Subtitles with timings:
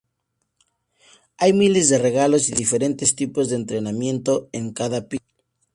[1.37, 5.23] Hay miles de regalos y diferentes tipos de entretenimiento en cada piso.